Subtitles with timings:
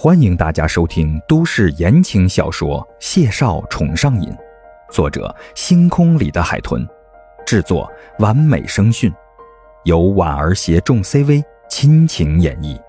[0.00, 4.30] 欢迎大家收听都市言情小说《谢少宠上瘾》，
[4.92, 6.86] 作者：星空里的海豚，
[7.44, 9.12] 制作：完美声讯，
[9.82, 12.80] 由婉儿携众 CV 亲情演绎，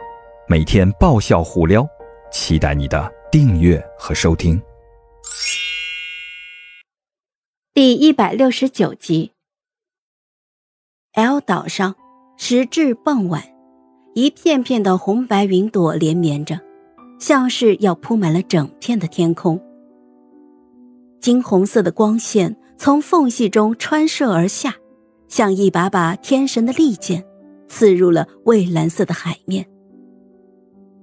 [0.48, 1.84] 每天爆笑互撩，
[2.32, 4.62] 期待你的订阅和收听。
[7.74, 9.32] 第一百六十九集。
[11.14, 11.96] L 岛上，
[12.38, 13.44] 时至傍晚，
[14.14, 16.69] 一片片的红白云朵连绵着。
[17.20, 19.62] 像是要铺满了整片的天空，
[21.20, 24.74] 金红色的光线从缝隙中穿射而下，
[25.28, 27.26] 像一把把天神的利剑，
[27.68, 29.68] 刺入了蔚蓝色的海面。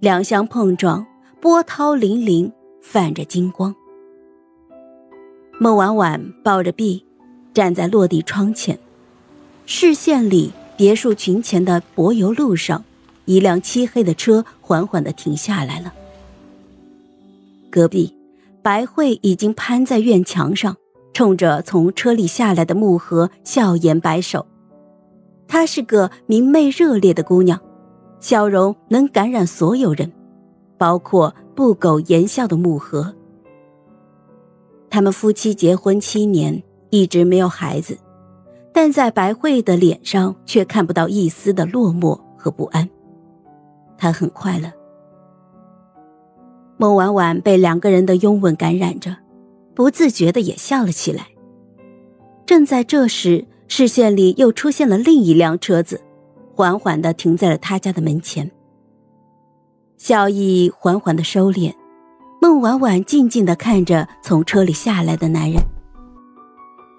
[0.00, 1.06] 两相碰撞，
[1.38, 3.74] 波涛粼粼，泛着金光。
[5.60, 7.04] 孟婉婉抱着臂，
[7.52, 8.78] 站在落地窗前，
[9.66, 12.82] 视线里别墅群前的柏油路上，
[13.26, 15.92] 一辆漆黑的车缓缓的停下来了。
[17.76, 18.16] 隔壁，
[18.62, 20.74] 白慧已经攀在院墙上，
[21.12, 24.46] 冲着从车里下来的木盒笑颜摆手。
[25.46, 27.60] 她是个明媚热烈的姑娘，
[28.18, 30.10] 笑容能感染所有人，
[30.78, 33.14] 包括不苟言笑的木盒。
[34.88, 37.98] 他们夫妻结婚七年，一直没有孩子，
[38.72, 42.88] 但在白慧的脸上却看不到一丝的落寞和不安。
[43.98, 44.72] 她很快乐。
[46.78, 49.16] 孟婉婉被两个人的拥吻感染着，
[49.74, 51.28] 不自觉的也笑了起来。
[52.44, 56.00] 正在这时，视线里又出现了另一辆车子，
[56.54, 58.50] 缓缓的停在了他家的门前。
[59.96, 61.72] 笑意缓缓的收敛，
[62.40, 65.60] 孟婉婉静静的看着从车里下来的男人。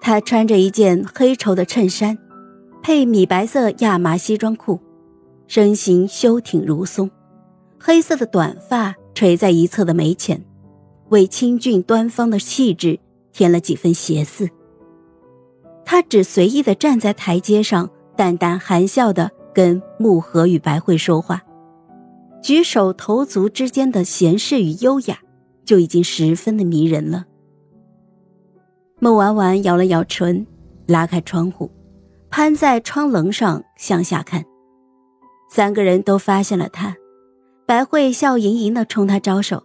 [0.00, 2.18] 他穿着一件黑绸的衬衫，
[2.82, 4.80] 配米白色亚麻西装裤，
[5.46, 7.08] 身形修挺如松，
[7.78, 8.94] 黑色的短发。
[9.14, 10.40] 垂在一侧的眉前，
[11.08, 13.00] 为清俊端方的气质
[13.32, 14.48] 添了几分邪肆。
[15.84, 21.42] 他只随意的站在台阶上，淡淡含笑的跟木盒与白慧说话，
[22.40, 25.18] 举手投足之间的闲适与优雅，
[25.64, 27.24] 就已经十分的迷人了。
[29.00, 30.46] 孟婉婉咬了咬唇，
[30.86, 31.68] 拉开窗户，
[32.30, 34.44] 攀在窗棱上向下看，
[35.50, 36.96] 三个人都发现了他。
[37.68, 39.62] 白慧笑盈盈的冲他招手：“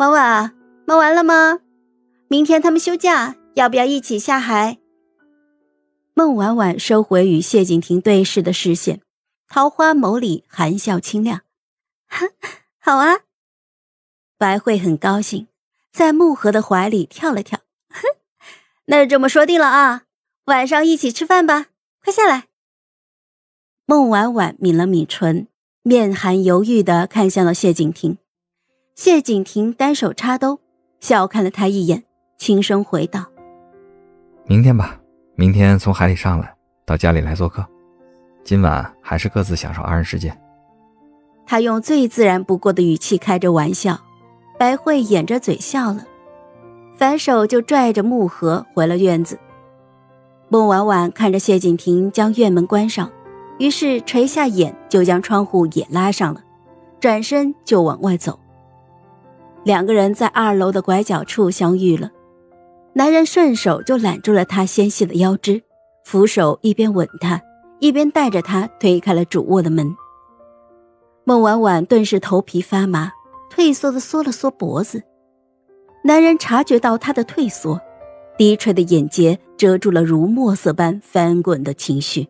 [0.00, 0.56] 婉婉，
[0.86, 1.60] 忙完了吗？
[2.28, 4.78] 明天他们休假，要不要一起下海？”
[6.16, 9.02] 孟婉婉收回与谢景亭对视的视线，
[9.48, 11.42] 桃花眸里含笑清亮
[12.80, 13.18] ：“好啊。”
[14.38, 15.46] 白慧很高兴，
[15.92, 17.60] 在木盒的怀里跳了跳
[18.88, 20.04] ：“那就这么说定了啊！
[20.46, 21.66] 晚上一起吃饭吧，
[22.02, 22.44] 快下来。”
[23.84, 25.46] 孟婉婉抿了抿唇。
[25.82, 28.18] 面含犹豫的看向了谢景亭，
[28.94, 30.60] 谢景亭单手插兜，
[31.00, 32.04] 笑看了他一眼，
[32.36, 33.24] 轻声回道
[34.44, 35.00] ：“明天吧，
[35.36, 36.54] 明天从海里上来，
[36.84, 37.66] 到家里来做客。
[38.44, 40.36] 今晚还是各自享受二人世界。”
[41.48, 44.00] 他用最自然不过的语气开着玩笑，
[44.58, 46.04] 白慧掩着嘴笑了，
[46.94, 49.38] 反手就拽着木盒回了院子。
[50.50, 53.10] 孟婉婉看着谢景亭将院门关上。
[53.60, 56.40] 于是垂下眼，就将窗户也拉上了，
[56.98, 58.40] 转身就往外走。
[59.64, 62.10] 两个人在二楼的拐角处相遇了，
[62.94, 65.62] 男人顺手就揽住了她纤细的腰肢，
[66.04, 67.38] 扶手一边吻她，
[67.80, 69.94] 一边带着她推开了主卧的门。
[71.24, 73.12] 孟婉婉顿时头皮发麻，
[73.50, 75.02] 退缩的缩了缩脖子。
[76.02, 77.78] 男人察觉到她的退缩，
[78.38, 82.26] 低垂的眼睫遮住了如墨色般翻滚的情绪。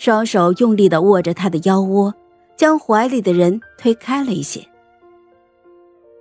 [0.00, 2.14] 双手用力的握着他的腰窝，
[2.56, 4.66] 将怀里的人推开了一些。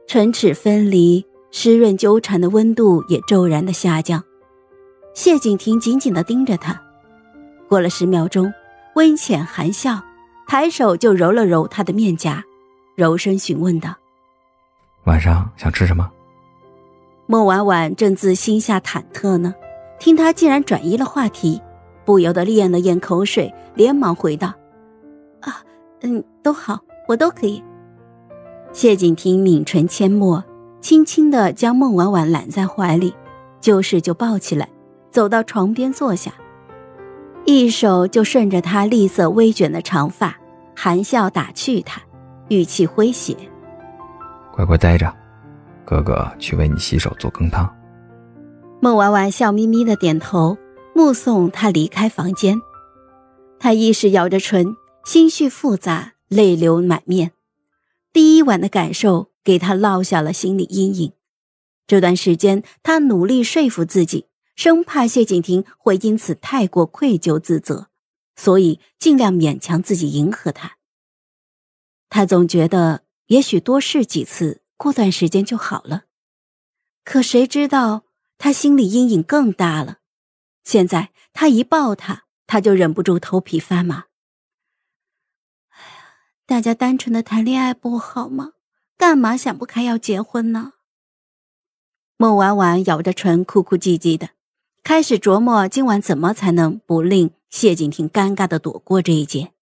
[0.06, 4.22] 唇齿分离，湿润纠缠的温度也骤然的下降。
[5.14, 6.82] 谢景亭紧紧的盯着他，
[7.70, 8.54] 过了十秒钟，
[8.96, 10.02] 温浅含笑，
[10.46, 12.44] 抬手就揉了揉他的面颊，
[12.98, 13.96] 柔声询问道
[15.08, 16.12] ：“晚上想吃什么？”
[17.28, 19.56] 莫婉婉正自心下忐忑呢，
[20.00, 21.62] 听他竟然转移了话题。
[22.06, 24.54] 不由得咽了咽口水，连忙回道
[25.40, 25.64] ：“啊，
[26.02, 27.64] 嗯，都好，我都可以。”
[28.74, 30.44] 谢景亭抿唇缄默，
[30.82, 33.16] 轻轻的将孟婉婉揽在怀里，
[33.62, 34.68] 就是就抱起来，
[35.12, 36.34] 走到床边坐下，
[37.46, 40.36] 一手就顺着她栗色微卷的长发，
[40.76, 42.02] 含笑打趣她，
[42.50, 43.34] 语气诙谐
[44.54, 45.10] ：“乖乖待着，
[45.86, 47.74] 哥哥去为你洗手做羹汤。”
[48.82, 50.58] 孟婉婉笑眯眯的点头。
[50.96, 52.60] 目送他离开房间，
[53.60, 54.76] 他一时咬着唇，
[55.06, 57.34] 心绪复杂，泪流满面。
[58.14, 61.14] 第一晚的感受给他烙下了心理阴影。
[61.86, 67.90] 这段时间，他努力说服自己，生怕谢景亭会因此太过愧疚自责，
[68.36, 70.78] 所以尽量勉强自己迎合他。
[72.10, 76.06] 他总觉得，也许多试几次，过段时间就好了。
[77.04, 78.06] 可谁知道，
[78.38, 79.98] 他心里阴影更大了。
[80.64, 84.06] 现在他一抱他，他就忍不住头皮发麻。
[85.70, 85.88] 哎呀，
[86.48, 88.54] 大家单纯的谈恋爱不好吗？
[88.98, 90.74] 干嘛想不开要结婚呢？
[92.18, 94.32] 孟婉婉咬着唇，哭哭唧唧的，
[94.82, 99.54] 开始琢磨今晚怎么才能不令谢景亭尴尬的躲过这一劫。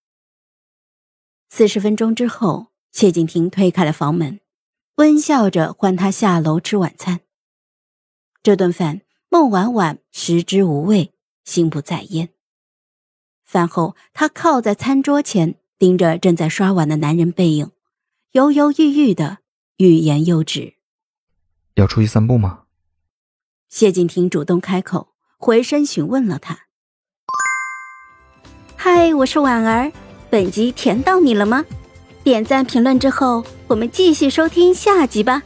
[1.50, 4.40] 四十分钟之后，谢景亭推开了房门，
[4.96, 7.20] 温笑着唤他下楼吃晚餐。
[8.42, 11.14] 这顿饭，孟婉婉食之无味，
[11.44, 12.30] 心不在焉。
[13.48, 17.72] 饭后，他靠在餐桌前，盯着正在刷碗的男人背影，
[18.34, 19.38] 犹犹豫豫的，
[19.78, 20.74] 欲言又止。
[21.76, 22.64] 要出去散步吗？
[23.70, 26.60] 谢景亭主动开口，回身询问了他。
[28.76, 29.94] 嗨，我是婉儿，
[30.30, 31.64] 本集甜到你了吗？
[32.26, 35.42] 点赞评论之后，我们继续收听下集吧。